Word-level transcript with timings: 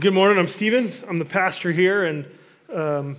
Good 0.00 0.14
morning. 0.14 0.38
I'm 0.38 0.48
Stephen. 0.48 0.94
I'm 1.06 1.18
the 1.18 1.26
pastor 1.26 1.70
here, 1.70 2.06
and 2.06 2.24
um, 2.74 3.18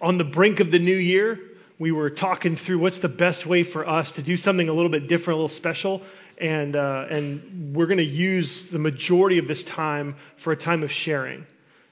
on 0.00 0.16
the 0.16 0.22
brink 0.22 0.60
of 0.60 0.70
the 0.70 0.78
new 0.78 0.94
year, 0.94 1.40
we 1.76 1.90
were 1.90 2.08
talking 2.08 2.54
through 2.54 2.78
what's 2.78 2.98
the 2.98 3.08
best 3.08 3.46
way 3.46 3.64
for 3.64 3.84
us 3.84 4.12
to 4.12 4.22
do 4.22 4.36
something 4.36 4.68
a 4.68 4.72
little 4.72 4.92
bit 4.92 5.08
different, 5.08 5.38
a 5.38 5.42
little 5.42 5.48
special, 5.48 6.02
and 6.38 6.76
uh, 6.76 7.06
and 7.10 7.74
we're 7.74 7.88
going 7.88 7.98
to 7.98 8.04
use 8.04 8.70
the 8.70 8.78
majority 8.78 9.38
of 9.38 9.48
this 9.48 9.64
time 9.64 10.14
for 10.36 10.52
a 10.52 10.56
time 10.56 10.84
of 10.84 10.92
sharing. 10.92 11.48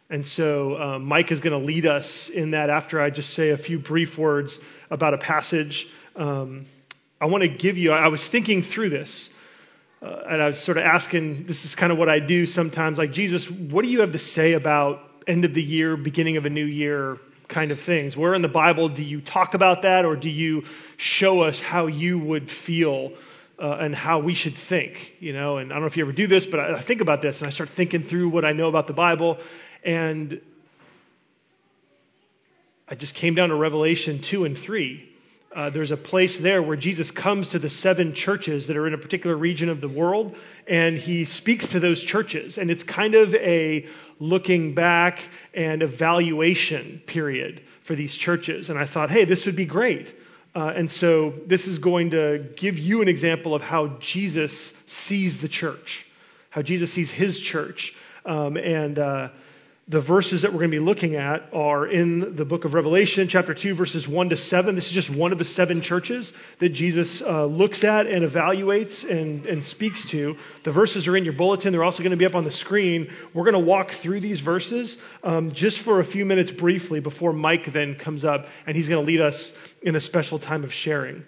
And 0.08 0.24
so 0.24 0.80
uh, 0.80 0.98
Mike 1.00 1.32
is 1.32 1.40
going 1.40 1.58
to 1.58 1.66
lead 1.66 1.86
us 1.86 2.28
in 2.28 2.52
that. 2.52 2.70
After 2.70 3.00
I 3.00 3.10
just 3.10 3.30
say 3.30 3.50
a 3.50 3.58
few 3.58 3.80
brief 3.80 4.16
words 4.16 4.60
about 4.88 5.14
a 5.14 5.18
passage, 5.18 5.88
um, 6.14 6.66
I 7.20 7.26
want 7.26 7.42
to 7.42 7.48
give 7.48 7.76
you. 7.76 7.90
I 7.90 8.06
was 8.06 8.28
thinking 8.28 8.62
through 8.62 8.90
this. 8.90 9.30
Uh, 10.02 10.20
and 10.28 10.42
I 10.42 10.46
was 10.48 10.58
sort 10.58 10.78
of 10.78 10.84
asking, 10.84 11.46
this 11.46 11.64
is 11.64 11.76
kind 11.76 11.92
of 11.92 11.98
what 11.98 12.08
I 12.08 12.18
do 12.18 12.44
sometimes, 12.44 12.98
like, 12.98 13.12
Jesus, 13.12 13.48
what 13.48 13.84
do 13.84 13.90
you 13.90 14.00
have 14.00 14.12
to 14.12 14.18
say 14.18 14.54
about 14.54 15.00
end 15.28 15.44
of 15.44 15.54
the 15.54 15.62
year, 15.62 15.96
beginning 15.96 16.36
of 16.36 16.44
a 16.44 16.50
new 16.50 16.64
year 16.64 17.18
kind 17.46 17.70
of 17.70 17.80
things? 17.80 18.16
Where 18.16 18.34
in 18.34 18.42
the 18.42 18.48
Bible 18.48 18.88
do 18.88 19.02
you 19.02 19.20
talk 19.20 19.54
about 19.54 19.82
that, 19.82 20.04
or 20.04 20.16
do 20.16 20.28
you 20.28 20.64
show 20.96 21.42
us 21.42 21.60
how 21.60 21.86
you 21.86 22.18
would 22.18 22.50
feel 22.50 23.12
uh, 23.60 23.76
and 23.78 23.94
how 23.94 24.18
we 24.18 24.34
should 24.34 24.56
think? 24.56 25.12
You 25.20 25.34
know, 25.34 25.58
and 25.58 25.70
I 25.70 25.76
don't 25.76 25.82
know 25.82 25.86
if 25.86 25.96
you 25.96 26.02
ever 26.02 26.12
do 26.12 26.26
this, 26.26 26.46
but 26.46 26.58
I, 26.58 26.78
I 26.78 26.80
think 26.80 27.00
about 27.00 27.22
this 27.22 27.38
and 27.38 27.46
I 27.46 27.50
start 27.50 27.70
thinking 27.70 28.02
through 28.02 28.30
what 28.30 28.44
I 28.44 28.52
know 28.52 28.66
about 28.66 28.88
the 28.88 28.94
Bible, 28.94 29.38
and 29.84 30.40
I 32.88 32.96
just 32.96 33.14
came 33.14 33.36
down 33.36 33.50
to 33.50 33.54
Revelation 33.54 34.20
2 34.20 34.46
and 34.46 34.58
3 34.58 35.11
uh, 35.54 35.70
there's 35.70 35.90
a 35.90 35.96
place 35.96 36.38
there 36.38 36.62
where 36.62 36.76
Jesus 36.76 37.10
comes 37.10 37.50
to 37.50 37.58
the 37.58 37.70
seven 37.70 38.14
churches 38.14 38.68
that 38.68 38.76
are 38.76 38.86
in 38.86 38.94
a 38.94 38.98
particular 38.98 39.36
region 39.36 39.68
of 39.68 39.80
the 39.80 39.88
world, 39.88 40.34
and 40.66 40.96
he 40.96 41.24
speaks 41.24 41.68
to 41.68 41.80
those 41.80 42.02
churches. 42.02 42.58
And 42.58 42.70
it's 42.70 42.82
kind 42.82 43.14
of 43.14 43.34
a 43.34 43.86
looking 44.18 44.74
back 44.74 45.28
and 45.52 45.82
evaluation 45.82 47.02
period 47.06 47.62
for 47.82 47.94
these 47.94 48.14
churches. 48.14 48.70
And 48.70 48.78
I 48.78 48.86
thought, 48.86 49.10
hey, 49.10 49.24
this 49.24 49.46
would 49.46 49.56
be 49.56 49.66
great. 49.66 50.14
Uh, 50.54 50.72
and 50.74 50.90
so 50.90 51.34
this 51.46 51.66
is 51.66 51.78
going 51.78 52.10
to 52.10 52.46
give 52.56 52.78
you 52.78 53.02
an 53.02 53.08
example 53.08 53.54
of 53.54 53.62
how 53.62 53.88
Jesus 54.00 54.72
sees 54.86 55.38
the 55.38 55.48
church, 55.48 56.06
how 56.50 56.62
Jesus 56.62 56.92
sees 56.92 57.10
his 57.10 57.40
church. 57.40 57.94
Um, 58.24 58.56
and 58.56 58.98
uh, 58.98 59.28
the 59.88 60.00
verses 60.00 60.42
that 60.42 60.52
we're 60.52 60.60
going 60.60 60.70
to 60.70 60.76
be 60.76 60.84
looking 60.84 61.16
at 61.16 61.48
are 61.52 61.84
in 61.84 62.36
the 62.36 62.44
book 62.44 62.64
of 62.64 62.72
Revelation, 62.72 63.26
chapter 63.26 63.52
2, 63.52 63.74
verses 63.74 64.06
1 64.06 64.28
to 64.28 64.36
7. 64.36 64.76
This 64.76 64.86
is 64.86 64.92
just 64.92 65.10
one 65.10 65.32
of 65.32 65.38
the 65.38 65.44
seven 65.44 65.80
churches 65.80 66.32
that 66.60 66.68
Jesus 66.68 67.20
uh, 67.20 67.46
looks 67.46 67.82
at 67.82 68.06
and 68.06 68.24
evaluates 68.24 69.08
and, 69.08 69.44
and 69.46 69.64
speaks 69.64 70.04
to. 70.10 70.36
The 70.62 70.70
verses 70.70 71.08
are 71.08 71.16
in 71.16 71.24
your 71.24 71.32
bulletin. 71.32 71.72
They're 71.72 71.82
also 71.82 72.04
going 72.04 72.12
to 72.12 72.16
be 72.16 72.26
up 72.26 72.36
on 72.36 72.44
the 72.44 72.52
screen. 72.52 73.12
We're 73.34 73.42
going 73.42 73.54
to 73.54 73.58
walk 73.58 73.90
through 73.90 74.20
these 74.20 74.38
verses 74.38 74.98
um, 75.24 75.50
just 75.50 75.80
for 75.80 75.98
a 75.98 76.04
few 76.04 76.24
minutes 76.24 76.52
briefly 76.52 77.00
before 77.00 77.32
Mike 77.32 77.72
then 77.72 77.96
comes 77.96 78.24
up 78.24 78.46
and 78.68 78.76
he's 78.76 78.88
going 78.88 79.04
to 79.04 79.06
lead 79.06 79.20
us 79.20 79.52
in 79.82 79.96
a 79.96 80.00
special 80.00 80.38
time 80.38 80.62
of 80.62 80.72
sharing. 80.72 81.24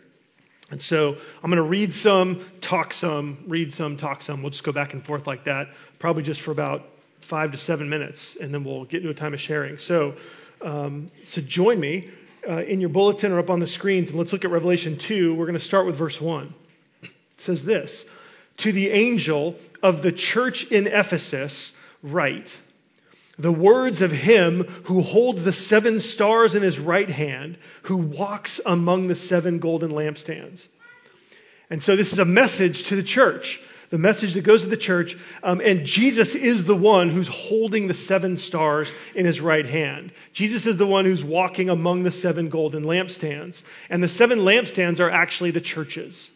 And 0.71 0.81
so 0.81 1.17
I'm 1.43 1.51
going 1.51 1.57
to 1.57 1.63
read 1.69 1.93
some, 1.93 2.47
talk 2.61 2.93
some, 2.93 3.45
read 3.49 3.73
some, 3.73 3.97
talk 3.97 4.23
some. 4.23 4.43
We'll 4.43 4.51
just 4.51 4.65
go 4.65 4.73
back 4.73 4.93
and 4.93 5.05
forth 5.05 5.27
like 5.27 5.45
that, 5.45 5.69
probably 5.99 6.23
just 6.23 6.41
for 6.41 6.53
about 6.53 6.89
five 7.25 7.53
to 7.53 7.59
seven 7.59 7.89
minutes, 7.89 8.37
and 8.41 8.53
then 8.53 8.65
we'll 8.65 8.85
get 8.85 8.99
into 8.99 9.11
a 9.11 9.15
time 9.15 9.35
of 9.35 9.41
sharing. 9.41 9.79
So, 9.79 10.15
um, 10.63 11.11
so 11.25 11.41
join 11.41 11.81
me 11.81 12.11
uh, 12.49 12.63
in 12.63 12.81
your 12.81 12.91
bulletin 12.91 13.33
or 13.33 13.39
up 13.39 13.51
on 13.51 13.61
the 13.61 13.67
screens, 13.67 14.11
and 14.11 14.19
let's 14.19 14.33
look 14.33 14.45
at 14.45 14.51
Revelation 14.51 14.99
2. 14.99 15.35
We're 15.35 15.47
going 15.47 15.59
to 15.59 15.65
start 15.65 15.87
with 15.87 15.97
verse 15.97 16.21
1. 16.21 16.55
It 17.03 17.11
says 17.39 17.65
this 17.65 18.05
To 18.59 18.73
the 18.73 18.91
angel 18.91 19.57
of 19.83 20.03
the 20.03 20.13
church 20.13 20.71
in 20.71 20.87
Ephesus, 20.87 21.73
write 22.03 22.57
the 23.39 23.53
words 23.53 24.03
of 24.03 24.13
him 24.13 24.65
who 24.85 25.01
holds 25.01 25.43
the 25.43 25.53
seven 25.53 26.01
stars 26.01 26.55
in 26.55 26.63
his 26.63 26.79
right 26.79 27.09
hand, 27.09 27.59
who 27.83 27.97
walks 27.97 28.61
among 28.65 29.09
the 29.09 29.15
seven 29.15 29.59
golden 29.59 29.91
lampstands. 29.91 30.67
And 31.71 31.83
so 31.83 31.97
this 31.97 32.13
is 32.13 32.19
a 32.21 32.25
message 32.25 32.85
to 32.85 32.97
the 32.97 33.03
church 33.03 33.61
the 33.91 33.99
message 33.99 34.35
that 34.35 34.43
goes 34.43 34.63
to 34.63 34.69
the 34.69 34.77
church. 34.77 35.17
Um, 35.43 35.61
and 35.61 35.87
Jesus 35.87 36.35
is 36.35 36.65
the 36.65 36.77
one 36.77 37.11
who's 37.11 37.29
holding 37.29 37.87
the 37.87 37.95
seven 37.95 38.39
stars 38.39 38.93
in 39.15 39.27
his 39.27 39.41
right 39.41 39.67
hand. 39.67 40.13
Jesus 40.33 40.67
is 40.67 40.77
the 40.77 40.87
one 40.87 41.05
who's 41.05 41.23
walking 41.23 41.69
among 41.69 42.03
the 42.03 42.11
seven 42.11 42.49
golden 42.49 42.85
lampstands. 42.85 43.63
And 43.91 44.03
the 44.03 44.09
seven 44.09 44.41
lampstands 44.41 45.01
are 45.01 45.11
actually 45.11 45.53
the 45.53 45.61
churches. 45.61 46.31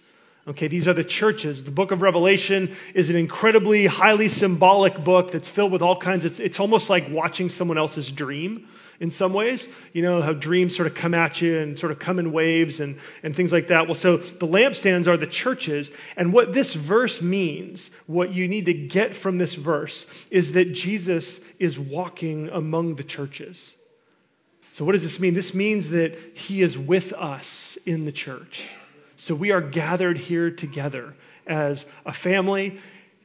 Okay, 0.49 0.67
these 0.67 0.89
are 0.89 0.95
the 0.95 1.05
churches. 1.05 1.63
The 1.63 1.71
book 1.71 1.91
of 1.91 2.01
Revelation 2.01 2.75
is 2.95 3.11
an 3.11 3.17
incredibly 3.17 3.85
highly 3.85 4.31
symbolic 4.31 5.05
book 5.05 5.31
that's 5.31 5.49
filled 5.49 5.73
with 5.73 5.83
all 5.83 6.01
kinds 6.01 6.25
of, 6.25 6.31
it's, 6.31 6.41
it's 6.41 6.59
almost 6.59 6.89
like 6.89 7.11
watching 7.11 7.51
someone 7.51 7.77
else's 7.77 8.11
dream 8.11 8.67
in 8.99 9.11
some 9.11 9.35
ways. 9.35 9.69
You 9.93 10.01
know, 10.01 10.23
how 10.23 10.33
dreams 10.33 10.75
sort 10.75 10.87
of 10.87 10.95
come 10.95 11.13
at 11.13 11.43
you 11.43 11.59
and 11.59 11.79
sort 11.79 11.93
of 11.93 11.99
come 11.99 12.19
in 12.19 12.33
waves 12.33 12.81
and, 12.81 12.99
and 13.23 13.37
things 13.37 13.53
like 13.53 13.69
that. 13.69 13.89
Well, 13.89 13.95
so 13.95 14.17
the 14.17 14.47
lampstands 14.47 15.07
are 15.07 15.19
the 15.19 15.27
churches. 15.27 15.91
And 16.17 16.33
what 16.33 16.55
this 16.55 16.75
verse 16.75 17.21
means, 17.21 17.91
what 18.07 18.33
you 18.33 18.49
need 18.49 18.67
to 18.67 18.75
get 18.75 19.15
from 19.15 19.37
this 19.37 19.55
verse, 19.55 20.07
is 20.31 20.53
that 20.53 20.73
Jesus 20.73 21.41
is 21.59 21.79
walking 21.79 22.49
among 22.49 22.95
the 22.95 23.05
churches. 23.05 23.75
So, 24.73 24.87
what 24.87 24.93
does 24.93 25.03
this 25.03 25.21
mean? 25.21 25.35
This 25.35 25.53
means 25.53 25.91
that 25.91 26.17
he 26.33 26.63
is 26.63 26.79
with 26.79 27.13
us 27.13 27.77
in 27.85 28.07
the 28.07 28.13
church. 28.13 28.67
So 29.19 29.35
we 29.35 29.51
are 29.51 29.61
gathered 29.61 30.17
here 30.17 30.51
together 30.51 31.15
as 31.45 31.85
a 32.07 32.13
family. 32.13 32.81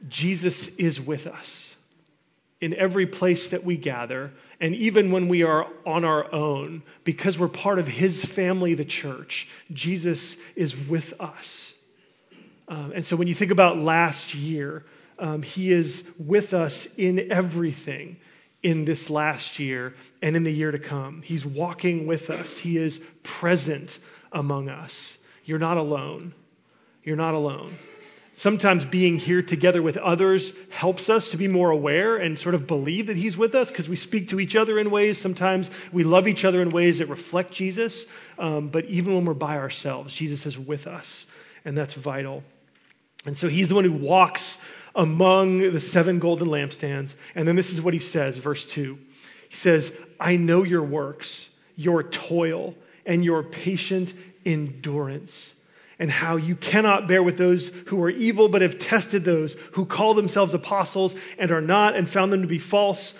Jesus 0.08 0.66
is 0.68 1.00
with 1.00 1.28
us 1.28 1.74
in 2.60 2.74
every 2.74 3.06
place 3.06 3.50
that 3.50 3.62
we 3.62 3.76
gather, 3.76 4.32
and 4.60 4.74
even 4.74 5.12
when 5.12 5.28
we 5.28 5.44
are 5.44 5.66
on 5.86 6.04
our 6.04 6.32
own, 6.34 6.82
because 7.04 7.38
we're 7.38 7.48
part 7.48 7.78
of 7.78 7.86
his 7.86 8.24
family, 8.24 8.74
the 8.74 8.84
church, 8.84 9.48
Jesus 9.72 10.36
is 10.56 10.76
with 10.76 11.20
us. 11.20 11.74
Um, 12.66 12.92
and 12.94 13.06
so 13.06 13.16
when 13.16 13.28
you 13.28 13.34
think 13.34 13.52
about 13.52 13.76
last 13.76 14.34
year, 14.34 14.84
um, 15.18 15.42
he 15.42 15.70
is 15.70 16.04
with 16.18 16.54
us 16.54 16.88
in 16.96 17.30
everything 17.30 18.16
in 18.62 18.84
this 18.84 19.10
last 19.10 19.60
year 19.60 19.94
and 20.22 20.34
in 20.34 20.42
the 20.42 20.52
year 20.52 20.72
to 20.72 20.78
come. 20.78 21.22
He's 21.22 21.44
walking 21.44 22.06
with 22.06 22.30
us, 22.30 22.58
he 22.58 22.78
is 22.78 22.98
present 23.22 23.98
among 24.32 24.70
us. 24.70 25.18
You're 25.44 25.58
not 25.58 25.76
alone. 25.76 26.34
You're 27.02 27.16
not 27.16 27.34
alone. 27.34 27.76
Sometimes 28.36 28.84
being 28.84 29.18
here 29.18 29.42
together 29.42 29.80
with 29.80 29.96
others 29.96 30.52
helps 30.70 31.08
us 31.08 31.30
to 31.30 31.36
be 31.36 31.46
more 31.46 31.70
aware 31.70 32.16
and 32.16 32.36
sort 32.36 32.56
of 32.56 32.66
believe 32.66 33.06
that 33.06 33.16
He's 33.16 33.36
with 33.36 33.54
us 33.54 33.70
because 33.70 33.88
we 33.88 33.94
speak 33.94 34.30
to 34.30 34.40
each 34.40 34.56
other 34.56 34.76
in 34.78 34.90
ways. 34.90 35.18
Sometimes 35.18 35.70
we 35.92 36.02
love 36.02 36.26
each 36.26 36.44
other 36.44 36.60
in 36.60 36.70
ways 36.70 36.98
that 36.98 37.08
reflect 37.08 37.52
Jesus. 37.52 38.04
Um, 38.36 38.68
but 38.68 38.86
even 38.86 39.14
when 39.14 39.24
we're 39.24 39.34
by 39.34 39.58
ourselves, 39.58 40.12
Jesus 40.12 40.46
is 40.46 40.58
with 40.58 40.88
us, 40.88 41.26
and 41.64 41.78
that's 41.78 41.94
vital. 41.94 42.42
And 43.24 43.38
so 43.38 43.48
He's 43.48 43.68
the 43.68 43.76
one 43.76 43.84
who 43.84 43.92
walks 43.92 44.58
among 44.96 45.58
the 45.58 45.80
seven 45.80 46.18
golden 46.18 46.48
lampstands. 46.48 47.14
And 47.36 47.46
then 47.46 47.54
this 47.54 47.72
is 47.72 47.80
what 47.80 47.94
He 47.94 48.00
says, 48.00 48.36
verse 48.36 48.66
2. 48.66 48.98
He 49.48 49.56
says, 49.56 49.92
I 50.18 50.34
know 50.34 50.64
your 50.64 50.82
works, 50.82 51.48
your 51.76 52.02
toil, 52.02 52.74
and 53.06 53.24
your 53.24 53.44
patient 53.44 54.12
endurance, 54.44 55.54
and 55.98 56.10
how 56.10 56.36
you 56.36 56.56
cannot 56.56 57.06
bear 57.06 57.22
with 57.22 57.38
those 57.38 57.68
who 57.86 58.02
are 58.02 58.10
evil, 58.10 58.48
but 58.48 58.62
have 58.62 58.78
tested 58.78 59.24
those 59.24 59.54
who 59.72 59.86
call 59.86 60.14
themselves 60.14 60.52
apostles 60.54 61.14
and 61.38 61.50
are 61.50 61.60
not, 61.60 61.94
and 61.94 62.08
found 62.08 62.32
them 62.32 62.42
to 62.42 62.48
be 62.48 62.58
false. 62.58 63.14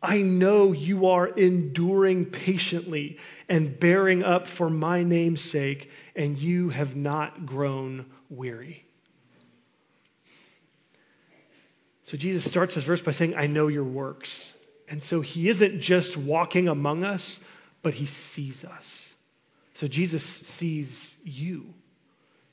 I 0.00 0.22
know 0.22 0.72
you 0.72 1.06
are 1.08 1.26
enduring 1.26 2.26
patiently 2.26 3.18
and 3.48 3.80
bearing 3.80 4.22
up 4.22 4.46
for 4.46 4.70
my 4.70 5.02
name's 5.02 5.40
sake, 5.42 5.90
and 6.14 6.38
you 6.38 6.68
have 6.68 6.94
not 6.94 7.46
grown 7.46 8.06
weary. 8.30 8.84
So 12.04 12.16
Jesus 12.16 12.48
starts 12.48 12.74
his 12.74 12.84
verse 12.84 13.02
by 13.02 13.10
saying, 13.10 13.34
I 13.36 13.48
know 13.48 13.66
your 13.66 13.84
works. 13.84 14.52
And 14.88 15.02
so 15.02 15.20
he 15.20 15.48
isn't 15.48 15.80
just 15.80 16.16
walking 16.16 16.68
among 16.68 17.04
us, 17.04 17.40
but 17.82 17.92
he 17.92 18.06
sees 18.06 18.64
us. 18.64 19.07
So 19.78 19.86
Jesus 19.86 20.24
sees 20.24 21.14
you. 21.22 21.72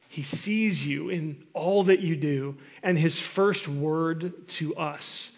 He 0.09 0.21
sees 0.21 0.85
you 0.85 1.09
in 1.09 1.43
all 1.53 1.85
that 1.85 2.01
you 2.01 2.15
do. 2.15 2.57
And 2.83 2.99
his 2.99 3.17
first 3.17 3.67
word 3.67 4.47
to 4.49 4.75
us 4.75 5.31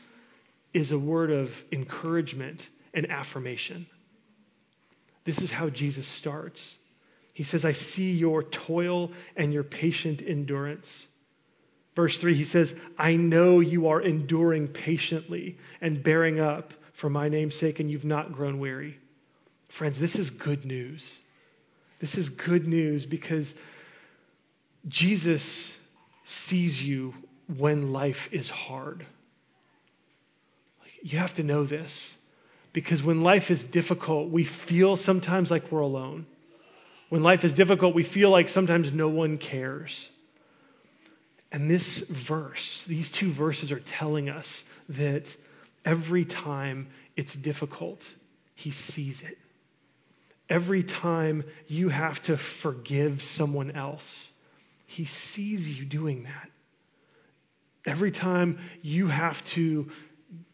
is 0.73 0.91
a 0.91 0.99
word 0.99 1.31
of 1.31 1.63
encouragement 1.71 2.67
and 2.93 3.09
affirmation. 3.09 3.87
This 5.23 5.41
is 5.41 5.49
how 5.49 5.69
Jesus 5.69 6.05
starts. 6.05 6.75
He 7.33 7.43
says, 7.43 7.63
I 7.63 7.71
see 7.71 8.11
your 8.11 8.43
toil 8.43 9.13
and 9.37 9.53
your 9.53 9.63
patient 9.63 10.21
endurance. 10.21 11.07
Verse 11.95 12.17
3, 12.17 12.35
he 12.35 12.43
says, 12.43 12.75
I 12.97 13.15
know 13.15 13.61
you 13.61 13.87
are 13.87 14.01
enduring 14.01 14.67
patiently 14.67 15.57
and 15.79 16.03
bearing 16.03 16.41
up 16.41 16.73
for 16.91 17.09
my 17.09 17.29
name's 17.29 17.55
sake, 17.55 17.79
and 17.79 17.89
you've 17.89 18.03
not 18.03 18.33
grown 18.33 18.59
weary. 18.59 18.99
Friends, 19.69 19.97
this 19.97 20.17
is 20.17 20.31
good 20.31 20.65
news. 20.65 21.17
This 21.99 22.17
is 22.17 22.29
good 22.29 22.67
news 22.67 23.05
because 23.05 23.53
Jesus 24.87 25.75
sees 26.25 26.81
you 26.81 27.13
when 27.57 27.91
life 27.93 28.29
is 28.31 28.49
hard. 28.49 29.05
You 31.01 31.19
have 31.19 31.35
to 31.35 31.43
know 31.43 31.63
this 31.63 32.13
because 32.73 33.01
when 33.01 33.21
life 33.21 33.49
is 33.49 33.63
difficult, 33.63 34.29
we 34.29 34.43
feel 34.43 34.97
sometimes 34.97 35.49
like 35.49 35.71
we're 35.71 35.79
alone. 35.79 36.25
When 37.09 37.23
life 37.23 37.45
is 37.45 37.53
difficult, 37.53 37.95
we 37.95 38.03
feel 38.03 38.29
like 38.29 38.49
sometimes 38.49 38.91
no 38.91 39.07
one 39.07 39.37
cares. 39.37 40.09
And 41.51 41.71
this 41.71 41.99
verse, 41.99 42.83
these 42.83 43.09
two 43.09 43.31
verses 43.31 43.71
are 43.71 43.79
telling 43.79 44.29
us 44.29 44.63
that 44.89 45.33
every 45.85 46.25
time 46.25 46.87
it's 47.15 47.33
difficult, 47.33 48.05
he 48.55 48.71
sees 48.71 49.21
it. 49.21 49.37
Every 50.49 50.83
time 50.83 51.43
you 51.67 51.89
have 51.89 52.21
to 52.23 52.37
forgive 52.37 53.21
someone 53.21 53.71
else, 53.71 54.31
he 54.85 55.05
sees 55.05 55.77
you 55.77 55.85
doing 55.85 56.23
that. 56.23 56.49
Every 57.85 58.11
time 58.11 58.59
you 58.81 59.07
have 59.07 59.43
to 59.45 59.89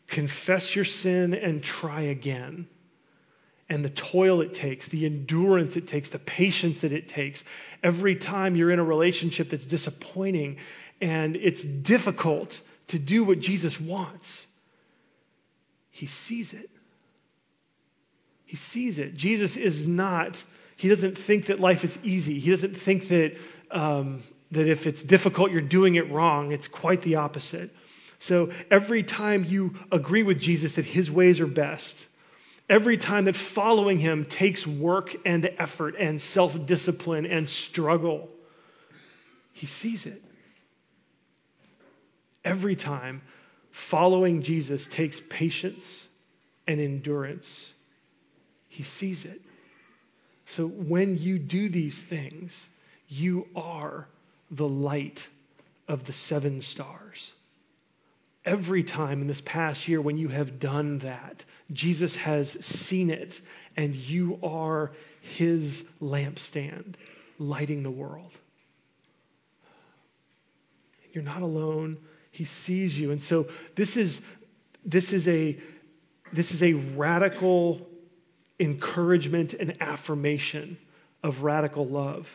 confess 0.07 0.75
your 0.75 0.85
sin 0.85 1.33
and 1.33 1.63
try 1.63 2.01
again, 2.01 2.67
and 3.69 3.83
the 3.83 3.89
toil 3.89 4.41
it 4.41 4.53
takes, 4.53 4.87
the 4.87 5.05
endurance 5.05 5.77
it 5.77 5.87
takes, 5.87 6.09
the 6.09 6.19
patience 6.19 6.81
that 6.81 6.91
it 6.91 7.07
takes, 7.07 7.43
every 7.81 8.15
time 8.15 8.55
you're 8.55 8.71
in 8.71 8.79
a 8.79 8.83
relationship 8.83 9.49
that's 9.49 9.65
disappointing 9.65 10.57
and 11.01 11.35
it's 11.35 11.63
difficult 11.63 12.61
to 12.87 12.99
do 12.99 13.23
what 13.23 13.39
Jesus 13.39 13.79
wants, 13.79 14.45
he 15.91 16.07
sees 16.07 16.53
it. 16.53 16.69
He 18.45 18.57
sees 18.57 18.99
it. 18.99 19.15
Jesus 19.15 19.57
is 19.57 19.85
not, 19.85 20.43
he 20.75 20.89
doesn't 20.89 21.17
think 21.17 21.47
that 21.47 21.59
life 21.59 21.83
is 21.83 21.97
easy. 22.03 22.39
He 22.39 22.49
doesn't 22.51 22.77
think 22.77 23.07
that, 23.09 23.37
um, 23.71 24.23
that 24.51 24.67
if 24.67 24.85
it's 24.85 25.03
difficult, 25.03 25.51
you're 25.51 25.61
doing 25.61 25.95
it 25.95 26.11
wrong. 26.11 26.51
It's 26.51 26.67
quite 26.67 27.01
the 27.01 27.15
opposite. 27.15 27.71
So 28.19 28.51
every 28.71 29.03
time 29.03 29.43
you 29.43 29.75
agree 29.91 30.23
with 30.23 30.39
Jesus 30.39 30.73
that 30.73 30.85
his 30.85 31.11
ways 31.11 31.41
are 31.41 31.47
best, 31.47 32.07
every 32.69 32.97
time 32.97 33.25
that 33.25 33.35
following 33.35 33.97
him 33.97 34.25
takes 34.25 34.65
work 34.65 35.15
and 35.25 35.49
effort 35.57 35.95
and 35.99 36.21
self 36.21 36.65
discipline 36.65 37.25
and 37.25 37.49
struggle, 37.49 38.29
he 39.51 39.65
sees 39.65 40.05
it. 40.05 40.23
Every 42.45 42.75
time 42.75 43.21
following 43.71 44.43
Jesus 44.43 44.87
takes 44.87 45.19
patience 45.29 46.07
and 46.67 46.79
endurance 46.79 47.71
he 48.73 48.81
sees 48.81 49.23
it. 49.23 49.39
So 50.47 50.65
when 50.65 51.17
you 51.19 51.37
do 51.37 51.69
these 51.69 52.01
things, 52.01 52.67
you 53.07 53.47
are 53.55 54.07
the 54.49 54.67
light 54.67 55.27
of 55.87 56.05
the 56.05 56.13
seven 56.13 56.63
stars. 56.63 57.31
Every 58.43 58.83
time 58.83 59.21
in 59.21 59.27
this 59.27 59.41
past 59.41 59.87
year 59.87 60.01
when 60.01 60.17
you 60.17 60.27
have 60.29 60.59
done 60.59 60.97
that, 60.99 61.45
Jesus 61.71 62.15
has 62.15 62.65
seen 62.65 63.11
it, 63.11 63.39
and 63.77 63.95
you 63.95 64.39
are 64.41 64.91
his 65.21 65.83
lampstand 66.01 66.95
lighting 67.37 67.83
the 67.83 67.91
world. 67.91 68.31
You're 71.13 71.23
not 71.23 71.43
alone. 71.43 71.97
He 72.31 72.45
sees 72.45 72.99
you. 72.99 73.11
And 73.11 73.21
so 73.21 73.49
this 73.75 73.97
is 73.97 74.19
this 74.83 75.13
is 75.13 75.27
a 75.27 75.59
this 76.33 76.51
is 76.51 76.63
a 76.63 76.73
radical 76.73 77.87
encouragement 78.59 79.53
and 79.53 79.81
affirmation 79.81 80.77
of 81.23 81.43
radical 81.43 81.85
love. 81.85 82.29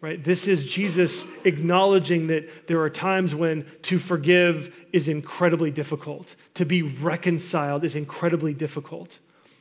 Right? 0.00 0.22
This 0.22 0.48
is 0.48 0.66
Jesus 0.66 1.24
acknowledging 1.44 2.26
that 2.26 2.66
there 2.66 2.80
are 2.80 2.90
times 2.90 3.32
when 3.32 3.66
to 3.82 4.00
forgive 4.00 4.74
is 4.92 5.08
incredibly 5.08 5.70
difficult. 5.70 6.34
To 6.54 6.64
be 6.64 6.82
reconciled 6.82 7.84
is 7.84 7.94
incredibly 7.94 8.52
difficult. 8.52 9.16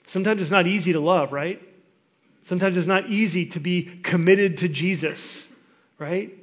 Sometimes 0.07 0.41
it's 0.41 0.49
not 0.49 0.65
easy 0.65 0.93
to 0.93 0.99
love, 0.99 1.31
right? 1.31 1.61
Sometimes 2.43 2.75
it's 2.75 2.87
not 2.87 3.11
easy 3.11 3.45
to 3.47 3.59
be 3.59 3.83
committed 3.83 4.57
to 4.57 4.67
Jesus, 4.67 5.47
right? 5.99 6.35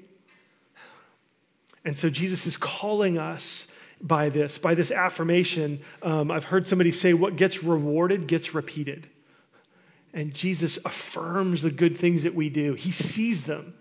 And 1.85 1.99
so 1.99 2.09
Jesus 2.09 2.47
is 2.47 2.57
calling 2.57 3.19
us 3.19 3.67
by 4.01 4.29
this, 4.29 4.59
by 4.59 4.75
this 4.75 4.91
affirmation. 4.91 5.81
Um, 6.03 6.31
I've 6.31 6.45
heard 6.45 6.67
somebody 6.67 6.93
say, 6.93 7.15
what 7.15 7.37
gets 7.37 7.63
rewarded 7.63 8.27
gets 8.27 8.55
repeated. 8.55 9.09
And 10.15 10.35
Jesus 10.35 10.79
affirms 10.85 11.63
the 11.63 11.71
good 11.71 11.99
things 11.99 12.23
that 12.23 12.35
we 12.35 12.49
do, 12.49 12.75
He 12.75 12.93
sees 12.93 13.43
them. 13.43 13.75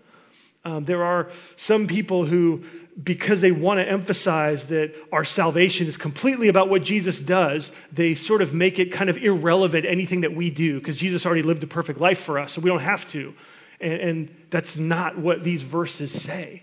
Um, 0.64 0.84
there 0.84 1.04
are 1.04 1.30
some 1.56 1.86
people 1.86 2.26
who, 2.26 2.64
because 3.02 3.40
they 3.40 3.52
want 3.52 3.78
to 3.78 3.88
emphasize 3.88 4.66
that 4.66 4.94
our 5.12 5.24
salvation 5.24 5.86
is 5.86 5.96
completely 5.96 6.48
about 6.48 6.68
what 6.68 6.82
Jesus 6.82 7.18
does, 7.18 7.70
they 7.92 8.14
sort 8.14 8.42
of 8.42 8.52
make 8.52 8.78
it 8.78 8.92
kind 8.92 9.08
of 9.08 9.16
irrelevant 9.16 9.86
anything 9.86 10.22
that 10.22 10.34
we 10.34 10.50
do, 10.50 10.78
because 10.78 10.96
Jesus 10.96 11.24
already 11.24 11.42
lived 11.42 11.62
a 11.62 11.68
perfect 11.68 12.00
life 12.00 12.20
for 12.20 12.38
us, 12.38 12.52
so 12.52 12.60
we 12.60 12.68
don't 12.68 12.80
have 12.80 13.06
to. 13.06 13.34
And, 13.80 14.00
and 14.00 14.36
that's 14.50 14.76
not 14.76 15.16
what 15.16 15.44
these 15.44 15.62
verses 15.62 16.12
say. 16.12 16.62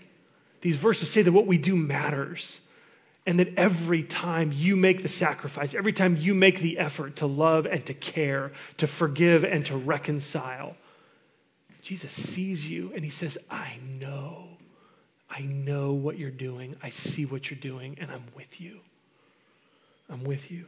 These 0.60 0.76
verses 0.76 1.10
say 1.10 1.22
that 1.22 1.32
what 1.32 1.46
we 1.46 1.58
do 1.58 1.74
matters 1.74 2.60
and 3.26 3.40
that 3.40 3.54
every 3.56 4.04
time 4.04 4.52
you 4.52 4.76
make 4.76 5.02
the 5.02 5.08
sacrifice, 5.08 5.74
every 5.74 5.92
time 5.92 6.16
you 6.16 6.34
make 6.34 6.60
the 6.60 6.78
effort 6.78 7.16
to 7.16 7.26
love 7.26 7.66
and 7.66 7.84
to 7.86 7.94
care, 7.94 8.52
to 8.78 8.86
forgive 8.86 9.44
and 9.44 9.66
to 9.66 9.76
reconcile, 9.76 10.76
Jesus 11.82 12.12
sees 12.12 12.68
you 12.68 12.92
and 12.94 13.04
he 13.04 13.10
says, 13.10 13.36
I 13.50 13.78
know. 14.00 14.44
I 15.28 15.40
know 15.40 15.92
what 15.92 16.18
you're 16.18 16.30
doing. 16.30 16.76
I 16.82 16.90
see 16.90 17.26
what 17.26 17.50
you're 17.50 17.58
doing, 17.58 17.98
and 18.00 18.10
I'm 18.10 18.24
with 18.36 18.60
you. 18.60 18.78
I'm 20.08 20.22
with 20.24 20.50
you. 20.50 20.66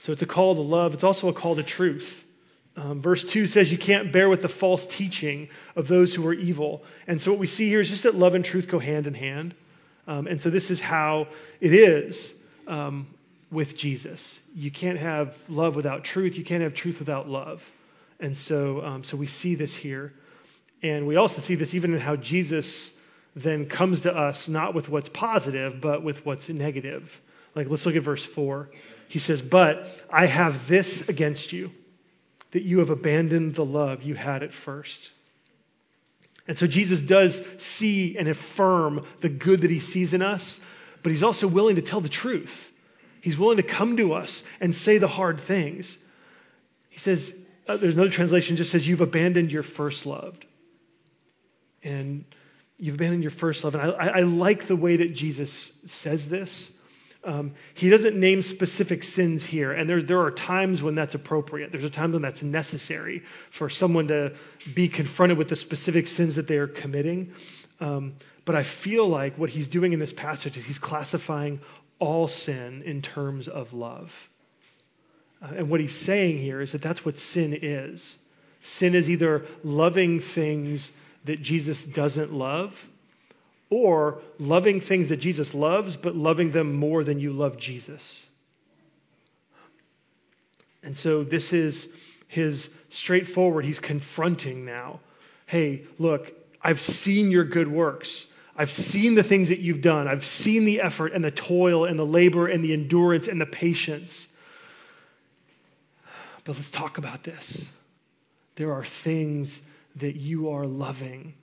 So 0.00 0.12
it's 0.12 0.22
a 0.22 0.26
call 0.26 0.56
to 0.56 0.60
love. 0.60 0.92
It's 0.92 1.04
also 1.04 1.28
a 1.28 1.32
call 1.32 1.56
to 1.56 1.62
truth. 1.62 2.24
Um, 2.76 3.00
verse 3.00 3.24
2 3.24 3.46
says 3.46 3.70
you 3.70 3.78
can't 3.78 4.12
bear 4.12 4.28
with 4.28 4.42
the 4.42 4.48
false 4.48 4.86
teaching 4.86 5.48
of 5.76 5.86
those 5.86 6.12
who 6.12 6.26
are 6.26 6.34
evil. 6.34 6.82
And 7.06 7.22
so 7.22 7.30
what 7.30 7.38
we 7.38 7.46
see 7.46 7.68
here 7.68 7.80
is 7.80 7.88
just 7.88 8.02
that 8.02 8.16
love 8.16 8.34
and 8.34 8.44
truth 8.44 8.66
go 8.68 8.80
hand 8.80 9.06
in 9.06 9.14
hand. 9.14 9.54
Um, 10.06 10.26
and 10.26 10.40
so 10.40 10.50
this 10.50 10.70
is 10.70 10.80
how 10.80 11.28
it 11.60 11.72
is 11.72 12.34
um, 12.66 13.06
with 13.50 13.76
Jesus. 13.76 14.38
You 14.54 14.70
can't 14.70 14.98
have 14.98 15.36
love 15.48 15.76
without 15.76 16.04
truth. 16.04 16.36
You 16.36 16.44
can't 16.44 16.62
have 16.62 16.74
truth 16.74 16.98
without 16.98 17.28
love. 17.28 17.62
And 18.20 18.36
so, 18.36 18.84
um, 18.84 19.04
so 19.04 19.16
we 19.16 19.26
see 19.26 19.54
this 19.54 19.74
here. 19.74 20.12
And 20.82 21.06
we 21.06 21.16
also 21.16 21.40
see 21.40 21.54
this 21.54 21.74
even 21.74 21.94
in 21.94 22.00
how 22.00 22.16
Jesus 22.16 22.90
then 23.34 23.66
comes 23.66 24.02
to 24.02 24.14
us, 24.14 24.48
not 24.48 24.74
with 24.74 24.88
what's 24.88 25.08
positive, 25.08 25.80
but 25.80 26.02
with 26.02 26.24
what's 26.24 26.48
negative. 26.48 27.20
Like, 27.54 27.68
let's 27.68 27.86
look 27.86 27.96
at 27.96 28.02
verse 28.02 28.24
4. 28.24 28.70
He 29.08 29.18
says, 29.18 29.42
But 29.42 29.86
I 30.10 30.26
have 30.26 30.68
this 30.68 31.08
against 31.08 31.52
you, 31.52 31.72
that 32.52 32.62
you 32.62 32.78
have 32.80 32.90
abandoned 32.90 33.54
the 33.54 33.64
love 33.64 34.02
you 34.02 34.14
had 34.14 34.42
at 34.42 34.52
first. 34.52 35.10
And 36.46 36.58
so 36.58 36.66
Jesus 36.66 37.00
does 37.00 37.42
see 37.58 38.16
and 38.18 38.28
affirm 38.28 39.06
the 39.20 39.28
good 39.28 39.62
that 39.62 39.70
he 39.70 39.80
sees 39.80 40.12
in 40.12 40.22
us, 40.22 40.60
but 41.02 41.10
he's 41.10 41.22
also 41.22 41.48
willing 41.48 41.76
to 41.76 41.82
tell 41.82 42.00
the 42.00 42.08
truth. 42.08 42.70
He's 43.20 43.38
willing 43.38 43.56
to 43.56 43.62
come 43.62 43.96
to 43.96 44.12
us 44.12 44.42
and 44.60 44.74
say 44.74 44.98
the 44.98 45.08
hard 45.08 45.40
things. 45.40 45.96
He 46.90 46.98
says, 46.98 47.34
uh, 47.66 47.76
there's 47.76 47.94
another 47.94 48.10
translation 48.10 48.56
just 48.56 48.70
says, 48.70 48.86
You've 48.86 49.00
abandoned 49.00 49.50
your 49.50 49.62
first 49.62 50.04
love. 50.04 50.36
And 51.82 52.24
you've 52.78 52.96
abandoned 52.96 53.22
your 53.22 53.30
first 53.30 53.64
love. 53.64 53.74
And 53.74 53.92
I, 53.92 54.08
I 54.08 54.20
like 54.20 54.66
the 54.66 54.76
way 54.76 54.98
that 54.98 55.14
Jesus 55.14 55.72
says 55.86 56.28
this. 56.28 56.70
Um, 57.24 57.54
he 57.72 57.88
doesn't 57.88 58.16
name 58.16 58.42
specific 58.42 59.02
sins 59.02 59.44
here, 59.44 59.72
and 59.72 59.88
there, 59.88 60.02
there 60.02 60.20
are 60.20 60.30
times 60.30 60.82
when 60.82 60.94
that's 60.94 61.14
appropriate. 61.14 61.72
There's 61.72 61.84
a 61.84 61.90
time 61.90 62.12
when 62.12 62.22
that's 62.22 62.42
necessary 62.42 63.22
for 63.50 63.70
someone 63.70 64.08
to 64.08 64.34
be 64.74 64.88
confronted 64.88 65.38
with 65.38 65.48
the 65.48 65.56
specific 65.56 66.06
sins 66.06 66.36
that 66.36 66.46
they 66.46 66.58
are 66.58 66.66
committing. 66.66 67.32
Um, 67.80 68.14
but 68.44 68.56
I 68.56 68.62
feel 68.62 69.08
like 69.08 69.38
what 69.38 69.48
he's 69.48 69.68
doing 69.68 69.94
in 69.94 69.98
this 69.98 70.12
passage 70.12 70.58
is 70.58 70.66
he's 70.66 70.78
classifying 70.78 71.60
all 71.98 72.28
sin 72.28 72.82
in 72.82 73.00
terms 73.00 73.48
of 73.48 73.72
love. 73.72 74.12
Uh, 75.42 75.54
and 75.56 75.70
what 75.70 75.80
he's 75.80 75.96
saying 75.96 76.38
here 76.38 76.60
is 76.60 76.72
that 76.72 76.82
that's 76.82 77.04
what 77.04 77.16
sin 77.16 77.58
is. 77.62 78.18
Sin 78.62 78.94
is 78.94 79.08
either 79.08 79.46
loving 79.62 80.20
things 80.20 80.92
that 81.24 81.40
Jesus 81.40 81.82
doesn't 81.84 82.32
love 82.32 82.86
or 83.70 84.20
loving 84.38 84.80
things 84.80 85.08
that 85.08 85.16
Jesus 85.16 85.54
loves, 85.54 85.96
but 85.96 86.14
loving 86.14 86.50
them 86.50 86.74
more 86.74 87.04
than 87.04 87.18
you 87.18 87.32
love 87.32 87.56
Jesus. 87.56 88.24
And 90.82 90.96
so 90.96 91.24
this 91.24 91.52
is 91.52 91.88
his 92.28 92.68
straightforward, 92.90 93.64
he's 93.64 93.80
confronting 93.80 94.64
now. 94.64 95.00
Hey, 95.46 95.84
look, 95.98 96.32
I've 96.62 96.80
seen 96.80 97.30
your 97.30 97.44
good 97.44 97.68
works. 97.68 98.26
I've 98.56 98.70
seen 98.70 99.14
the 99.14 99.22
things 99.22 99.48
that 99.48 99.58
you've 99.58 99.82
done. 99.82 100.06
I've 100.06 100.24
seen 100.24 100.64
the 100.64 100.80
effort 100.80 101.12
and 101.12 101.24
the 101.24 101.30
toil 101.30 101.86
and 101.86 101.98
the 101.98 102.06
labor 102.06 102.46
and 102.46 102.62
the 102.62 102.72
endurance 102.72 103.26
and 103.26 103.40
the 103.40 103.46
patience. 103.46 104.28
But 106.44 106.56
let's 106.56 106.70
talk 106.70 106.98
about 106.98 107.22
this. 107.24 107.68
There 108.56 108.72
are 108.74 108.84
things 108.84 109.60
that 109.96 110.16
you 110.16 110.50
are 110.50 110.66
loving 110.66 111.34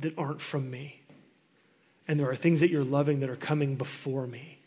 that 0.00 0.18
aren't 0.18 0.40
from 0.40 0.68
me 0.68 0.97
and 2.08 2.18
there 2.18 2.30
are 2.30 2.36
things 2.36 2.60
that 2.60 2.70
you're 2.70 2.84
loving 2.84 3.20
that 3.20 3.30
are 3.30 3.36
coming 3.36 3.76
before 3.76 4.26
me. 4.26 4.58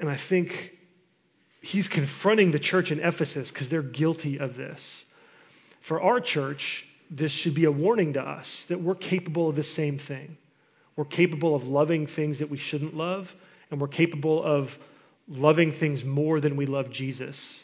And 0.00 0.10
I 0.10 0.16
think 0.16 0.76
he's 1.60 1.86
confronting 1.88 2.50
the 2.50 2.58
church 2.58 2.90
in 2.90 2.98
Ephesus 2.98 3.52
because 3.52 3.68
they're 3.68 3.82
guilty 3.82 4.40
of 4.40 4.56
this. 4.56 5.04
For 5.80 6.02
our 6.02 6.18
church, 6.18 6.84
this 7.08 7.30
should 7.30 7.54
be 7.54 7.64
a 7.64 7.70
warning 7.70 8.14
to 8.14 8.20
us 8.20 8.66
that 8.66 8.80
we're 8.80 8.96
capable 8.96 9.48
of 9.48 9.54
the 9.54 9.62
same 9.62 9.98
thing. 9.98 10.36
We're 10.96 11.04
capable 11.04 11.54
of 11.54 11.68
loving 11.68 12.06
things 12.06 12.40
that 12.40 12.50
we 12.50 12.58
shouldn't 12.58 12.96
love, 12.96 13.34
and 13.70 13.80
we're 13.80 13.88
capable 13.88 14.42
of 14.42 14.76
loving 15.28 15.72
things 15.72 16.04
more 16.04 16.40
than 16.40 16.56
we 16.56 16.66
love 16.66 16.90
Jesus. 16.90 17.62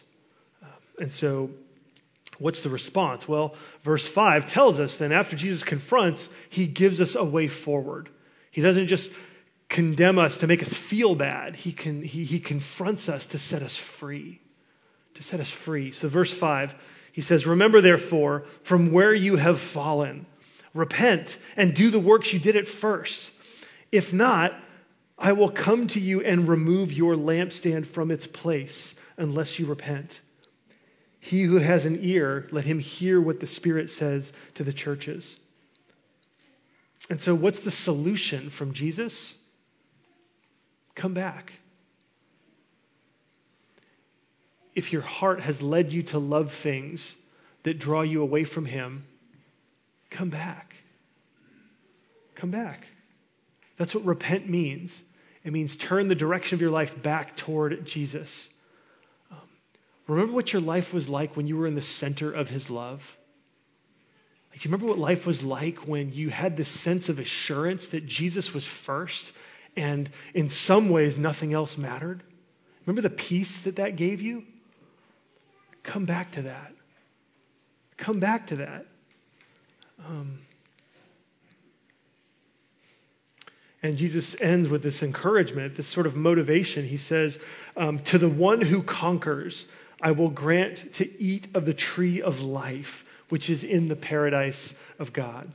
And 1.00 1.12
so, 1.12 1.50
what's 2.38 2.62
the 2.62 2.70
response? 2.70 3.28
Well, 3.28 3.54
verse 3.82 4.06
5 4.06 4.46
tells 4.46 4.80
us 4.80 4.96
then 4.96 5.12
after 5.12 5.36
Jesus 5.36 5.62
confronts, 5.62 6.30
he 6.50 6.66
gives 6.66 7.00
us 7.00 7.14
a 7.14 7.24
way 7.24 7.48
forward. 7.48 8.08
He 8.50 8.62
doesn't 8.62 8.88
just 8.88 9.10
condemn 9.68 10.18
us 10.18 10.38
to 10.38 10.46
make 10.46 10.62
us 10.62 10.72
feel 10.72 11.14
bad, 11.14 11.54
he, 11.54 11.72
can, 11.72 12.02
he, 12.02 12.24
he 12.24 12.40
confronts 12.40 13.08
us 13.08 13.26
to 13.28 13.38
set 13.38 13.62
us 13.62 13.76
free. 13.76 14.40
To 15.14 15.22
set 15.22 15.40
us 15.40 15.50
free. 15.50 15.92
So, 15.92 16.08
verse 16.08 16.32
5, 16.32 16.74
he 17.12 17.22
says, 17.22 17.46
Remember 17.46 17.80
therefore 17.80 18.44
from 18.62 18.92
where 18.92 19.12
you 19.12 19.36
have 19.36 19.60
fallen, 19.60 20.26
repent 20.74 21.36
and 21.56 21.74
do 21.74 21.90
the 21.90 21.98
works 21.98 22.32
you 22.32 22.38
did 22.38 22.56
at 22.56 22.68
first. 22.68 23.30
If 23.90 24.12
not, 24.12 24.54
I 25.18 25.32
will 25.32 25.50
come 25.50 25.88
to 25.88 26.00
you 26.00 26.20
and 26.20 26.48
remove 26.48 26.92
your 26.92 27.16
lampstand 27.16 27.86
from 27.86 28.10
its 28.10 28.26
place 28.26 28.94
unless 29.16 29.58
you 29.58 29.66
repent. 29.66 30.20
He 31.20 31.42
who 31.42 31.56
has 31.56 31.84
an 31.84 31.98
ear, 32.02 32.46
let 32.50 32.64
him 32.64 32.78
hear 32.78 33.20
what 33.20 33.40
the 33.40 33.46
Spirit 33.46 33.90
says 33.90 34.32
to 34.54 34.64
the 34.64 34.72
churches. 34.72 35.36
And 37.10 37.20
so, 37.20 37.34
what's 37.34 37.60
the 37.60 37.70
solution 37.70 38.50
from 38.50 38.72
Jesus? 38.72 39.34
Come 40.94 41.14
back. 41.14 41.52
If 44.74 44.92
your 44.92 45.02
heart 45.02 45.40
has 45.40 45.62
led 45.62 45.92
you 45.92 46.02
to 46.04 46.18
love 46.18 46.52
things 46.52 47.16
that 47.62 47.78
draw 47.78 48.02
you 48.02 48.22
away 48.22 48.44
from 48.44 48.64
Him, 48.64 49.04
come 50.10 50.30
back. 50.30 50.74
Come 52.34 52.50
back. 52.50 52.86
That's 53.76 53.94
what 53.94 54.04
repent 54.04 54.48
means. 54.48 55.02
It 55.44 55.52
means 55.52 55.76
turn 55.76 56.08
the 56.08 56.14
direction 56.14 56.56
of 56.56 56.60
your 56.60 56.70
life 56.70 57.00
back 57.02 57.36
toward 57.36 57.86
Jesus. 57.86 58.50
Remember 60.08 60.32
what 60.32 60.52
your 60.52 60.62
life 60.62 60.92
was 60.92 61.08
like 61.08 61.36
when 61.36 61.46
you 61.46 61.56
were 61.56 61.66
in 61.66 61.74
the 61.74 61.82
center 61.82 62.32
of 62.32 62.48
his 62.48 62.70
love? 62.70 63.02
Like, 64.50 64.64
you 64.64 64.70
remember 64.70 64.90
what 64.90 64.98
life 64.98 65.26
was 65.26 65.44
like 65.44 65.86
when 65.86 66.12
you 66.12 66.30
had 66.30 66.56
this 66.56 66.70
sense 66.70 67.10
of 67.10 67.18
assurance 67.20 67.88
that 67.88 68.06
Jesus 68.06 68.52
was 68.54 68.64
first 68.64 69.30
and 69.76 70.08
in 70.34 70.48
some 70.48 70.88
ways 70.88 71.18
nothing 71.18 71.52
else 71.52 71.76
mattered? 71.76 72.22
Remember 72.86 73.02
the 73.02 73.14
peace 73.14 73.60
that 73.60 73.76
that 73.76 73.96
gave 73.96 74.22
you? 74.22 74.44
Come 75.82 76.06
back 76.06 76.32
to 76.32 76.42
that. 76.42 76.72
Come 77.98 78.18
back 78.18 78.48
to 78.48 78.56
that. 78.56 78.86
Um, 80.06 80.38
And 83.82 83.96
Jesus 83.96 84.34
ends 84.40 84.68
with 84.68 84.82
this 84.82 85.02
encouragement, 85.02 85.76
this 85.76 85.86
sort 85.86 86.06
of 86.06 86.16
motivation. 86.16 86.84
He 86.84 86.96
says, 86.96 87.38
um, 87.76 88.00
To 88.00 88.18
the 88.18 88.28
one 88.28 88.60
who 88.60 88.82
conquers, 88.82 89.66
I 90.00 90.12
will 90.12 90.28
grant 90.28 90.94
to 90.94 91.22
eat 91.22 91.48
of 91.54 91.64
the 91.66 91.74
tree 91.74 92.22
of 92.22 92.42
life, 92.42 93.04
which 93.28 93.50
is 93.50 93.64
in 93.64 93.88
the 93.88 93.96
paradise 93.96 94.74
of 94.98 95.12
God. 95.12 95.50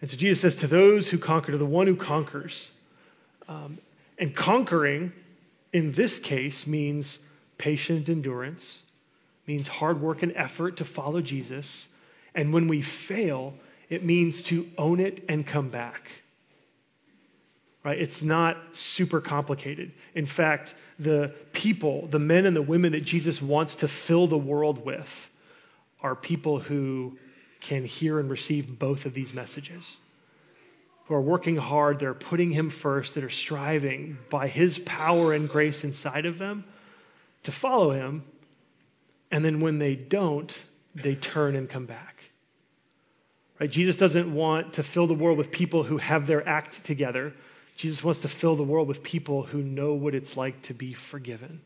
And 0.00 0.10
so 0.10 0.16
Jesus 0.16 0.40
says, 0.40 0.56
To 0.56 0.66
those 0.66 1.08
who 1.08 1.18
conquer, 1.18 1.52
to 1.52 1.58
the 1.58 1.66
one 1.66 1.86
who 1.86 1.96
conquers. 1.96 2.70
Um, 3.48 3.78
and 4.18 4.34
conquering, 4.34 5.12
in 5.72 5.92
this 5.92 6.18
case, 6.18 6.66
means 6.66 7.18
patient 7.58 8.08
endurance, 8.08 8.82
means 9.46 9.66
hard 9.66 10.00
work 10.00 10.22
and 10.22 10.32
effort 10.36 10.78
to 10.78 10.84
follow 10.84 11.20
Jesus. 11.20 11.86
And 12.34 12.52
when 12.52 12.68
we 12.68 12.82
fail, 12.82 13.54
it 13.88 14.04
means 14.04 14.42
to 14.44 14.68
own 14.78 15.00
it 15.00 15.24
and 15.28 15.46
come 15.46 15.68
back 15.68 16.10
right? 17.84 17.98
It's 17.98 18.22
not 18.22 18.56
super 18.72 19.20
complicated. 19.20 19.92
In 20.14 20.26
fact, 20.26 20.74
the 20.98 21.34
people, 21.52 22.06
the 22.06 22.18
men 22.18 22.46
and 22.46 22.54
the 22.54 22.62
women 22.62 22.92
that 22.92 23.04
Jesus 23.04 23.42
wants 23.42 23.76
to 23.76 23.88
fill 23.88 24.26
the 24.26 24.38
world 24.38 24.84
with, 24.84 25.30
are 26.00 26.14
people 26.14 26.58
who 26.58 27.16
can 27.60 27.84
hear 27.84 28.18
and 28.18 28.28
receive 28.28 28.78
both 28.78 29.06
of 29.06 29.14
these 29.14 29.32
messages. 29.32 29.96
Who 31.06 31.14
are 31.14 31.20
working 31.20 31.56
hard, 31.56 31.98
they're 31.98 32.14
putting 32.14 32.50
Him 32.50 32.70
first, 32.70 33.14
that 33.14 33.24
are 33.24 33.30
striving 33.30 34.18
by 34.30 34.48
His 34.48 34.78
power 34.78 35.32
and 35.32 35.48
grace 35.48 35.84
inside 35.84 36.26
of 36.26 36.38
them 36.38 36.64
to 37.44 37.52
follow 37.52 37.90
Him. 37.90 38.24
And 39.30 39.44
then 39.44 39.60
when 39.60 39.78
they 39.78 39.94
don't, 39.94 40.56
they 40.94 41.14
turn 41.14 41.56
and 41.56 41.68
come 41.68 41.86
back. 41.86 42.22
Right? 43.58 43.70
Jesus 43.70 43.96
doesn't 43.96 44.32
want 44.32 44.74
to 44.74 44.82
fill 44.82 45.06
the 45.06 45.14
world 45.14 45.38
with 45.38 45.50
people 45.50 45.82
who 45.82 45.98
have 45.98 46.26
their 46.26 46.46
act 46.46 46.84
together 46.84 47.32
Jesus 47.76 48.04
wants 48.04 48.20
to 48.20 48.28
fill 48.28 48.56
the 48.56 48.62
world 48.62 48.88
with 48.88 49.02
people 49.02 49.42
who 49.42 49.62
know 49.62 49.94
what 49.94 50.14
it's 50.14 50.36
like 50.36 50.60
to 50.62 50.74
be 50.74 50.92
forgiven, 50.92 51.60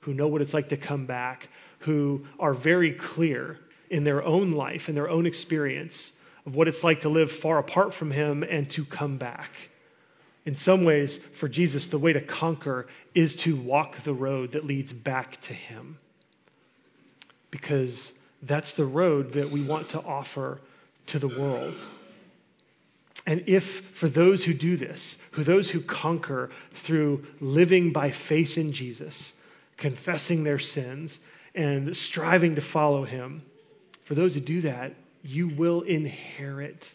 who 0.00 0.14
know 0.14 0.28
what 0.28 0.42
it's 0.42 0.54
like 0.54 0.70
to 0.70 0.76
come 0.76 1.06
back, 1.06 1.48
who 1.80 2.26
are 2.38 2.52
very 2.52 2.92
clear 2.92 3.58
in 3.90 4.04
their 4.04 4.22
own 4.22 4.52
life, 4.52 4.88
in 4.88 4.94
their 4.94 5.08
own 5.08 5.26
experience 5.26 6.12
of 6.46 6.54
what 6.54 6.68
it's 6.68 6.82
like 6.82 7.00
to 7.02 7.08
live 7.08 7.30
far 7.30 7.58
apart 7.58 7.94
from 7.94 8.10
Him 8.10 8.42
and 8.42 8.68
to 8.70 8.84
come 8.84 9.16
back. 9.16 9.50
In 10.44 10.56
some 10.56 10.84
ways, 10.84 11.18
for 11.34 11.48
Jesus, 11.48 11.88
the 11.88 11.98
way 11.98 12.14
to 12.14 12.20
conquer 12.20 12.86
is 13.14 13.36
to 13.36 13.54
walk 13.54 14.02
the 14.02 14.14
road 14.14 14.52
that 14.52 14.64
leads 14.64 14.92
back 14.92 15.40
to 15.42 15.52
Him. 15.52 15.98
Because 17.50 18.12
that's 18.42 18.72
the 18.72 18.84
road 18.84 19.32
that 19.32 19.50
we 19.50 19.62
want 19.62 19.90
to 19.90 20.00
offer 20.00 20.60
to 21.06 21.18
the 21.18 21.28
world. 21.28 21.74
And 23.26 23.44
if 23.46 23.80
for 23.92 24.08
those 24.08 24.44
who 24.44 24.54
do 24.54 24.76
this, 24.76 25.18
who 25.32 25.44
those 25.44 25.68
who 25.68 25.80
conquer 25.80 26.50
through 26.72 27.26
living 27.40 27.92
by 27.92 28.10
faith 28.10 28.56
in 28.56 28.72
Jesus, 28.72 29.32
confessing 29.76 30.44
their 30.44 30.58
sins, 30.58 31.18
and 31.54 31.96
striving 31.96 32.54
to 32.54 32.60
follow 32.60 33.04
him, 33.04 33.42
for 34.04 34.14
those 34.14 34.34
who 34.34 34.40
do 34.40 34.62
that, 34.62 34.94
you 35.22 35.48
will 35.48 35.82
inherit 35.82 36.94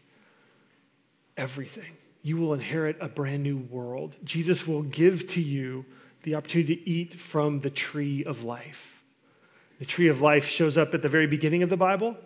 everything. 1.37 1.91
You 2.23 2.37
will 2.37 2.53
inherit 2.53 2.97
a 3.01 3.07
brand 3.07 3.43
new 3.43 3.57
world. 3.57 4.15
Jesus 4.23 4.65
will 4.65 4.81
give 4.81 5.27
to 5.29 5.41
you 5.41 5.85
the 6.23 6.35
opportunity 6.35 6.77
to 6.77 6.89
eat 6.89 7.19
from 7.19 7.59
the 7.59 7.69
tree 7.69 8.23
of 8.23 8.43
life. 8.43 9.03
The 9.79 9.85
tree 9.85 10.07
of 10.07 10.21
life 10.21 10.47
shows 10.47 10.77
up 10.77 10.93
at 10.93 11.01
the 11.01 11.09
very 11.09 11.27
beginning 11.27 11.63
of 11.63 11.69
the 11.69 11.77
Bible 11.77 12.17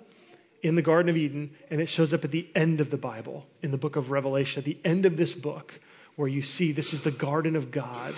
in 0.62 0.76
the 0.76 0.82
Garden 0.82 1.10
of 1.10 1.18
Eden, 1.18 1.52
and 1.70 1.82
it 1.82 1.90
shows 1.90 2.14
up 2.14 2.24
at 2.24 2.32
the 2.32 2.48
end 2.56 2.82
of 2.82 2.90
the 2.90 2.98
Bible, 2.98 3.46
in 3.62 3.72
the 3.72 3.78
book 3.78 3.96
of 3.96 4.12
Revelation, 4.12 4.60
at 4.62 4.66
the 4.66 4.78
end 4.84 5.06
of 5.06 5.18
this 5.18 5.34
book, 5.34 5.74
where 6.16 6.28
you 6.28 6.42
see 6.42 6.72
this 6.72 6.94
is 6.94 7.02
the 7.02 7.12
garden 7.12 7.56
of 7.56 7.72
God, 7.72 8.16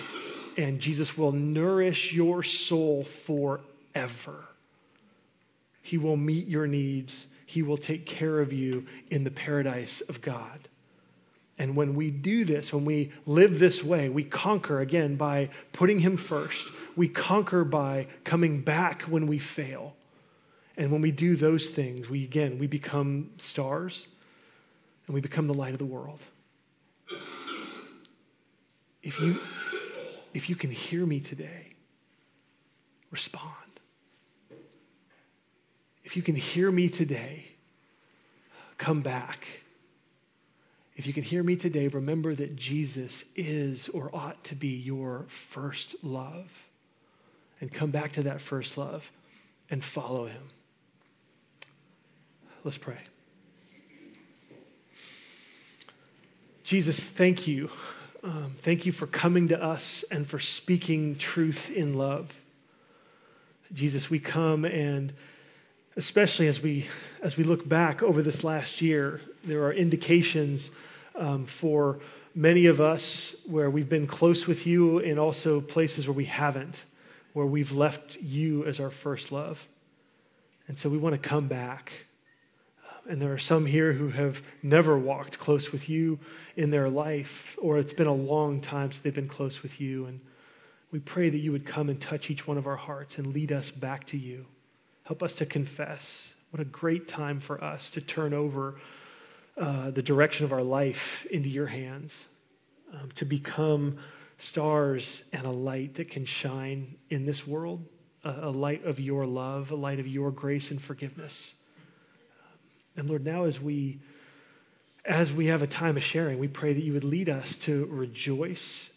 and 0.56 0.80
Jesus 0.80 1.16
will 1.16 1.32
nourish 1.32 2.12
your 2.12 2.42
soul 2.42 3.04
forever. 3.04 4.44
He 5.82 5.98
will 5.98 6.16
meet 6.16 6.48
your 6.48 6.66
needs, 6.66 7.26
He 7.46 7.62
will 7.62 7.78
take 7.78 8.06
care 8.06 8.40
of 8.40 8.52
you 8.52 8.86
in 9.10 9.24
the 9.24 9.30
paradise 9.30 10.00
of 10.02 10.20
God. 10.20 10.58
And 11.58 11.76
when 11.76 11.94
we 11.94 12.10
do 12.10 12.46
this, 12.46 12.72
when 12.72 12.86
we 12.86 13.12
live 13.26 13.58
this 13.58 13.84
way, 13.84 14.08
we 14.08 14.24
conquer 14.24 14.80
again 14.80 15.16
by 15.16 15.50
putting 15.74 15.98
Him 15.98 16.16
first. 16.16 16.66
We 16.96 17.08
conquer 17.08 17.64
by 17.64 18.06
coming 18.24 18.62
back 18.62 19.02
when 19.02 19.26
we 19.26 19.38
fail. 19.38 19.94
And 20.80 20.90
when 20.90 21.02
we 21.02 21.10
do 21.10 21.36
those 21.36 21.68
things, 21.68 22.08
we 22.08 22.24
again, 22.24 22.58
we 22.58 22.66
become 22.66 23.32
stars 23.36 24.06
and 25.06 25.14
we 25.14 25.20
become 25.20 25.46
the 25.46 25.52
light 25.52 25.74
of 25.74 25.78
the 25.78 25.84
world. 25.84 26.20
If 29.02 29.20
you, 29.20 29.38
if 30.32 30.48
you 30.48 30.56
can 30.56 30.70
hear 30.70 31.04
me 31.04 31.20
today, 31.20 31.74
respond. 33.10 33.44
If 36.02 36.16
you 36.16 36.22
can 36.22 36.34
hear 36.34 36.72
me 36.72 36.88
today, 36.88 37.44
come 38.78 39.02
back. 39.02 39.46
If 40.96 41.06
you 41.06 41.12
can 41.12 41.24
hear 41.24 41.42
me 41.42 41.56
today, 41.56 41.88
remember 41.88 42.34
that 42.34 42.56
Jesus 42.56 43.26
is 43.36 43.90
or 43.90 44.08
ought 44.16 44.42
to 44.44 44.54
be 44.54 44.68
your 44.68 45.26
first 45.28 45.96
love. 46.02 46.50
And 47.60 47.70
come 47.70 47.90
back 47.90 48.12
to 48.12 48.22
that 48.22 48.40
first 48.40 48.78
love 48.78 49.12
and 49.68 49.84
follow 49.84 50.24
him. 50.24 50.40
Let's 52.62 52.78
pray. 52.78 52.98
Jesus, 56.62 57.02
thank 57.02 57.48
you. 57.48 57.70
Um, 58.22 58.54
thank 58.62 58.84
you 58.84 58.92
for 58.92 59.06
coming 59.06 59.48
to 59.48 59.62
us 59.62 60.04
and 60.10 60.28
for 60.28 60.38
speaking 60.38 61.16
truth 61.16 61.70
in 61.70 61.94
love. 61.94 62.30
Jesus, 63.72 64.10
we 64.10 64.18
come 64.18 64.66
and 64.66 65.14
especially 65.96 66.48
as 66.48 66.62
we 66.62 66.86
as 67.22 67.36
we 67.36 67.44
look 67.44 67.66
back 67.66 68.02
over 68.02 68.20
this 68.20 68.44
last 68.44 68.82
year, 68.82 69.22
there 69.44 69.64
are 69.64 69.72
indications 69.72 70.70
um, 71.14 71.46
for 71.46 72.00
many 72.34 72.66
of 72.66 72.80
us 72.80 73.34
where 73.46 73.70
we've 73.70 73.88
been 73.88 74.06
close 74.06 74.46
with 74.46 74.66
you 74.66 74.98
and 74.98 75.18
also 75.18 75.62
places 75.62 76.06
where 76.06 76.14
we 76.14 76.26
haven't, 76.26 76.84
where 77.32 77.46
we've 77.46 77.72
left 77.72 78.16
you 78.16 78.66
as 78.66 78.80
our 78.80 78.90
first 78.90 79.32
love. 79.32 79.66
And 80.68 80.78
so 80.78 80.90
we 80.90 80.98
want 80.98 81.20
to 81.20 81.28
come 81.28 81.48
back. 81.48 81.92
And 83.10 83.20
there 83.20 83.32
are 83.32 83.38
some 83.38 83.66
here 83.66 83.92
who 83.92 84.08
have 84.08 84.40
never 84.62 84.96
walked 84.96 85.40
close 85.40 85.72
with 85.72 85.88
you 85.88 86.20
in 86.54 86.70
their 86.70 86.88
life, 86.88 87.56
or 87.60 87.78
it's 87.78 87.92
been 87.92 88.06
a 88.06 88.14
long 88.14 88.60
time 88.60 88.92
since 88.92 89.02
they've 89.02 89.12
been 89.12 89.26
close 89.26 89.64
with 89.64 89.80
you. 89.80 90.06
And 90.06 90.20
we 90.92 91.00
pray 91.00 91.28
that 91.28 91.38
you 91.38 91.50
would 91.50 91.66
come 91.66 91.88
and 91.88 92.00
touch 92.00 92.30
each 92.30 92.46
one 92.46 92.56
of 92.56 92.68
our 92.68 92.76
hearts 92.76 93.18
and 93.18 93.34
lead 93.34 93.50
us 93.50 93.68
back 93.68 94.06
to 94.06 94.16
you. 94.16 94.46
Help 95.02 95.24
us 95.24 95.34
to 95.34 95.44
confess. 95.44 96.32
What 96.50 96.60
a 96.60 96.64
great 96.64 97.08
time 97.08 97.40
for 97.40 97.62
us 97.64 97.90
to 97.90 98.00
turn 98.00 98.32
over 98.32 98.76
uh, 99.56 99.90
the 99.90 100.04
direction 100.04 100.44
of 100.44 100.52
our 100.52 100.62
life 100.62 101.26
into 101.32 101.48
your 101.48 101.66
hands, 101.66 102.24
um, 102.94 103.10
to 103.16 103.24
become 103.24 103.98
stars 104.38 105.24
and 105.32 105.44
a 105.46 105.50
light 105.50 105.96
that 105.96 106.10
can 106.10 106.26
shine 106.26 106.94
in 107.08 107.26
this 107.26 107.44
world, 107.44 107.84
a, 108.22 108.30
a 108.42 108.50
light 108.50 108.84
of 108.84 109.00
your 109.00 109.26
love, 109.26 109.72
a 109.72 109.76
light 109.76 109.98
of 109.98 110.06
your 110.06 110.30
grace 110.30 110.70
and 110.70 110.80
forgiveness. 110.80 111.54
And 113.00 113.08
Lord, 113.08 113.24
now 113.24 113.44
as 113.44 113.58
we 113.58 113.98
as 115.06 115.32
we 115.32 115.46
have 115.46 115.62
a 115.62 115.66
time 115.66 115.96
of 115.96 116.04
sharing, 116.04 116.38
we 116.38 116.48
pray 116.48 116.74
that 116.74 116.82
you 116.82 116.92
would 116.92 117.02
lead 117.02 117.30
us 117.30 117.56
to 117.56 117.86
rejoice 117.86 118.90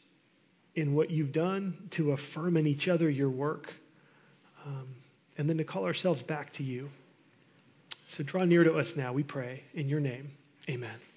in 0.75 0.93
what 0.93 1.10
you've 1.10 1.31
done, 1.31 1.88
to 1.91 2.12
affirm 2.12 2.57
in 2.57 2.67
each 2.67 2.89
other 2.89 3.10
your 3.10 3.29
work, 3.29 3.74
um, 4.65 4.88
and 5.38 5.50
then 5.50 5.57
to 5.57 5.63
call 5.63 5.86
ourselves 5.86 6.22
back 6.22 6.51
to 6.51 6.63
you. 6.63 6.89
So 8.10 8.24
draw 8.24 8.43
near 8.43 8.65
to 8.65 8.74
us 8.74 8.98
now, 8.98 9.13
we 9.13 9.24
pray. 9.24 9.63
In 9.74 9.88
your 9.88 10.01
name, 10.01 10.31
amen. 10.69 11.12